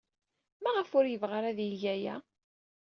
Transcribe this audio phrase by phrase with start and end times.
[0.63, 2.15] Maɣef ur yebɣi ara ad yeg aya?